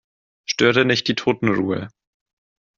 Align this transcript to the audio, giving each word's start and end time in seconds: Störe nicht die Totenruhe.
Störe 0.49 0.83
nicht 0.83 1.07
die 1.09 1.13
Totenruhe. 1.13 1.89